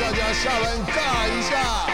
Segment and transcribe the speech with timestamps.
[0.00, 1.86] 大家下班尬一下。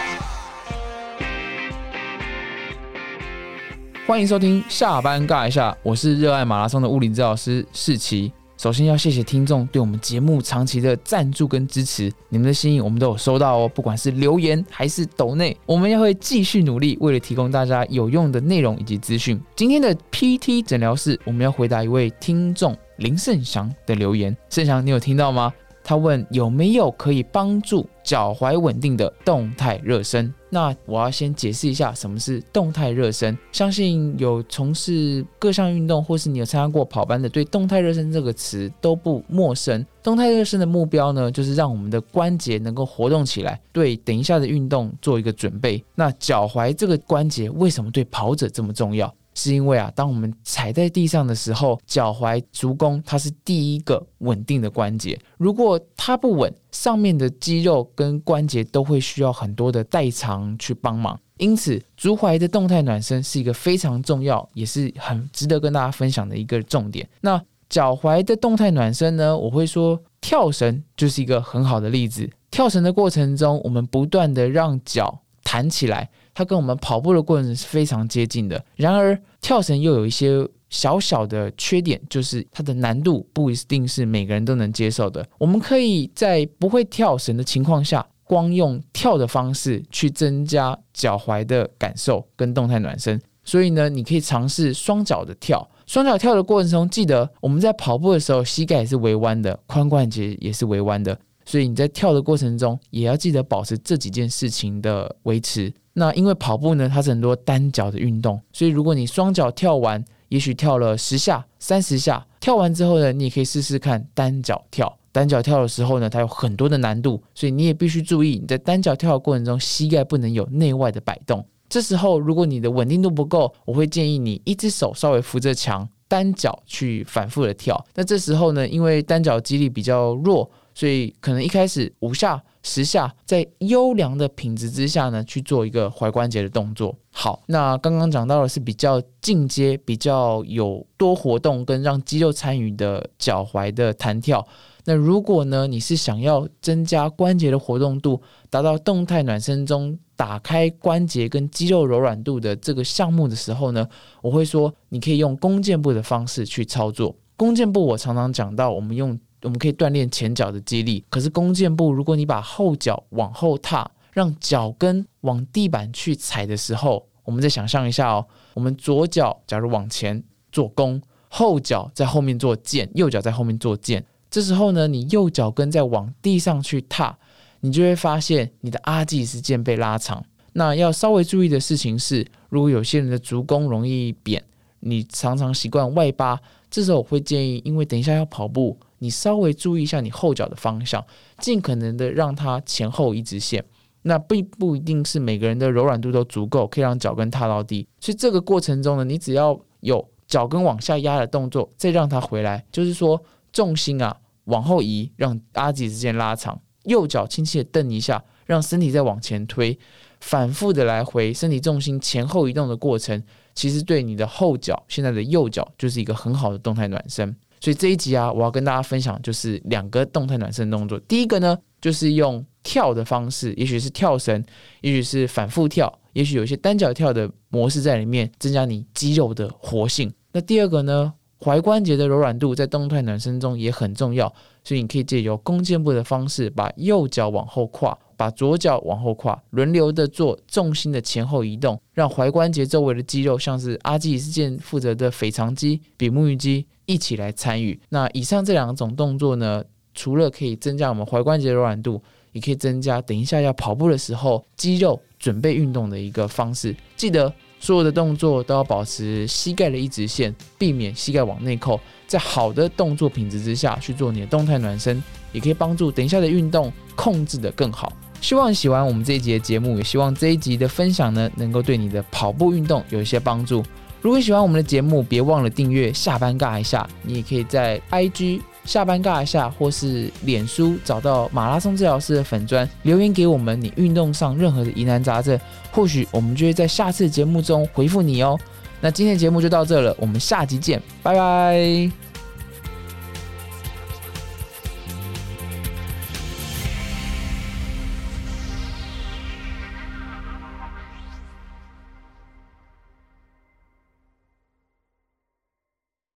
[4.07, 8.31] 欢迎收听下班尬一下，我是热爱马拉松的物理治疗师世奇。
[8.57, 19.37] 首先要谢谢听众对我们节目长期的赞助跟支持，你们的心意我们都有收到哦，不管是留言还是抖内，我们也会继续努力，为了提供大家有用的内容以及资讯。
[19.57, 24.35] 今天的 PT 诊疗室，我们要回答一位听众林胜祥的留言。
[24.49, 25.53] 胜祥，你有听到吗？
[25.89, 30.31] 他问有没有可以帮助脚踝稳定的动态热身？
[30.51, 33.35] 那我要先解释一下什么是动态热身。
[33.51, 39.83] 相信有从事各项运动或是你有参加过跑班的，对动态热身这个词都不陌生。
[40.03, 45.83] 动态热身的目标呢，就是让我们的关节能够活动起来，对等一下的运动做一个准备。
[45.95, 49.11] 那脚踝这个关节为什么对跑者这么重要？
[49.41, 55.17] 是因为啊，当我们踩在地上的时候，脚踝、足弓它是第一个稳定的关节。
[55.37, 61.17] 如果它不稳，上面的肌肉跟关节都会需要很多的代偿去帮忙。
[61.37, 67.07] 因此，足踝的动态暖身是一个非常重要，也是很值得跟大家分享的一个重点。
[67.21, 72.29] 那脚踝的动态暖身呢，我会说跳绳就是一个很好的例子。
[72.51, 76.09] 跳绳的过程中，我们不断的让脚弹起来。
[76.33, 85.25] 它跟我们跑步的过程是非常接近的，然而跳绳又有一些小小的缺点，就是它的难度不一定是每个人都能接受的。
[85.37, 93.19] 我们可以在不会跳绳的情况下，光用跳的方式去增加脚踝的感受跟动态暖身。
[93.43, 101.17] 所以呢，你可以尝试双脚的跳，双脚跳的过程中，记得我们在跑步的时候，膝盖也是微弯的，髋关节也是微弯的，
[101.49, 105.73] 所以你在跳的过程中，也要记得保持这几件事情的维持。
[105.93, 114.95] 那因为跑步呢，它是很多单脚的运动，所以如果你双脚跳完，也许跳了十下、三十下，跳完之后呢，你也可以试试看单脚跳。
[115.11, 121.43] 单脚跳的时候呢，它有很多的难度，所以你也必须注意你在单脚跳的过程中，膝盖不能有内外的摆动。
[121.67, 127.83] 这时候，如果你的稳定度不够，我会建议你一只手稍微扶着墙，单脚去反复的跳。
[127.95, 132.41] 那这时候呢，因为单脚肌力比较弱，所以可能一开始五下。
[132.61, 136.93] 十下，在优良的品质之下呢，去做一个踝关节的动作。
[137.09, 144.45] 好，那刚刚讲到的是比较进阶、比较有多活动跟让肌肉参与的脚踝的弹跳。
[144.83, 153.87] 那如果呢，你是想要增加关节的活动度，达到动态暖身中打开关节跟肌肉柔软度的这个项目的时候呢，
[154.21, 157.15] 我会说你可以用弓箭步的方式去操作。
[157.37, 159.17] 弓箭步我常常讲到，我们用。
[159.41, 177.17] 我们可以锻炼前脚的肌力，可是弓箭步，如果你把后脚往后踏，让脚跟往地板去踩的时候，我们再想象一下哦，我们左脚假如往前做弓，后脚在后面做箭，右脚在后面做箭，这时候呢，你右脚跟在往地上去踏，
[177.61, 180.25] 你就会发现你的阿基斯腱被拉长。
[180.53, 184.43] 那要稍微注意的事情是，如果有些人的足弓容易扁，
[184.81, 188.77] 你常常习惯外八，这时候我会建议，因为等一下要跑步。
[188.99, 191.05] 你稍微注意一下你后脚的方向，
[191.39, 193.65] 尽可能的让它前后一直线。
[194.03, 197.85] 那并不一定是每个人的柔软度都足够，可以让脚跟踏到地。
[197.99, 203.21] 所以这个过程中呢，你只要有脚跟往下压的动作，再让它回来，就是说
[203.51, 204.15] 重心啊
[204.45, 206.61] 往后移，让阿吉之间拉长。
[206.85, 209.77] 右脚轻轻的蹬一下，让身体再往前推，
[210.21, 213.21] 反复的来回，身体重心前后移动的过程，
[213.53, 217.35] 其实对你的后脚现在的右脚就是一个很好的动态暖身。
[217.59, 220.99] 所以这一集啊，我要跟大家分享就是两个动态暖身动作。
[221.01, 224.43] 第一个呢，就是用跳的方式，也许是跳绳，
[224.81, 230.11] 也许是反复跳，也许有一些单脚跳的模式在里面，增加你肌肉的活性。
[230.31, 234.33] 那第二个呢，踝关节的柔软度在动态暖身中也很重要，
[234.63, 246.65] 所以你可以借由弓箭步的方式，把右脚往后跨，把左脚往后跨，轮流的做重心的前后移动，让踝关节周围的肌肉，像是阿基里斯腱负责的腓肠肌、比目鱼肌。
[246.89, 247.79] 一起来参与。
[247.89, 249.63] 那以上这两种动作呢，
[249.93, 252.01] 除了可以增加我们踝关节的柔软度，
[252.31, 256.75] 也可以增加等一下要跑步的时候肌肉准备运动的一个方式。
[256.97, 261.79] 记得所有的动作都要保持膝盖的一直线，避免膝盖往内扣。
[262.07, 267.93] 在好的动作品质之下去做你的动态暖身，也可以帮助等一下的运动控制的更好。
[268.19, 273.63] 希望喜欢我们这一集的节目，也希望这一集的分享呢，能够对你的跑步运动有一些帮助。
[274.01, 275.91] 如果喜欢我们的节目，别忘了订阅。
[275.91, 285.37] 下班尬一下，你也可以在 IG 下班尬一下，或是脸书找到马拉松治疗师的粉砖留言给我们，你运动上任何的疑难杂症，
[285.71, 288.39] 或许我们就会在下次节目中回复你哦。
[288.79, 292.08] 那今天的节目就到这了，我们下集见，拜拜。